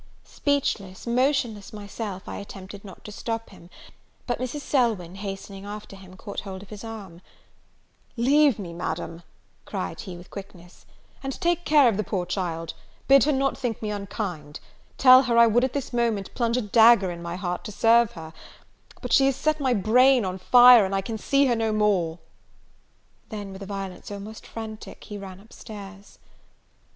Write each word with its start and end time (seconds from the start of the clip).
Speechless, 0.25 1.05
motionless 1.05 1.71
myself, 1.71 2.27
I 2.27 2.37
attempted 2.37 2.83
not 2.83 3.03
to 3.03 3.11
stop 3.11 3.51
him; 3.51 3.69
but 4.25 4.39
Mrs. 4.39 4.61
Selwyn, 4.61 5.13
hastening 5.13 5.63
after 5.63 5.95
him, 5.95 6.17
caught 6.17 6.39
hold 6.39 6.63
of 6.63 6.69
his 6.71 6.83
arm: 6.83 7.21
"Leave 8.17 8.57
me, 8.57 8.73
Madam," 8.73 9.21
cried 9.65 9.99
he, 9.99 10.17
with 10.17 10.31
quickness, 10.31 10.87
"and 11.21 11.39
take 11.39 11.65
care 11.65 11.87
of 11.87 11.97
the 11.97 12.03
poor 12.03 12.25
child: 12.25 12.73
bid 13.07 13.25
her 13.25 13.31
not 13.31 13.59
think 13.59 13.79
me 13.79 13.91
unkind; 13.91 14.59
tell 14.97 15.21
her, 15.21 15.37
I 15.37 15.45
would 15.45 15.63
at 15.63 15.73
this 15.73 15.93
moment 15.93 16.33
plunge 16.33 16.57
a 16.57 16.63
dagger 16.63 17.11
in 17.11 17.21
my 17.21 17.35
heart 17.35 17.63
to 17.65 17.71
serve 17.71 18.13
her: 18.13 18.33
but 19.03 19.13
she 19.13 19.27
has 19.27 19.35
set 19.35 19.59
my 19.59 19.75
brain 19.75 20.25
on 20.25 20.39
fire; 20.39 20.83
and 20.83 20.95
I 20.95 21.01
can 21.01 21.19
see 21.19 21.45
her 21.45 21.55
no 21.55 21.71
more!" 21.71 22.17
Then, 23.29 23.53
with 23.53 23.61
a 23.61 23.67
violence 23.67 24.09
almost 24.09 24.47
frantic, 24.47 25.03
he 25.03 25.19
ran 25.19 25.39
up 25.39 25.53
stairs. 25.53 26.17